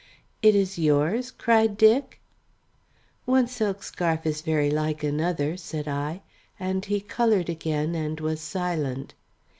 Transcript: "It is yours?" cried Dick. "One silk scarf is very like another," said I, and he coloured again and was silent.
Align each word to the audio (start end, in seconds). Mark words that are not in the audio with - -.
"It 0.41 0.55
is 0.55 0.79
yours?" 0.79 1.29
cried 1.29 1.77
Dick. 1.77 2.19
"One 3.25 3.45
silk 3.45 3.83
scarf 3.83 4.25
is 4.25 4.41
very 4.41 4.71
like 4.71 5.03
another," 5.03 5.57
said 5.57 5.87
I, 5.87 6.21
and 6.59 6.83
he 6.83 6.99
coloured 7.01 7.49
again 7.49 7.93
and 7.93 8.19
was 8.19 8.41
silent. 8.41 9.13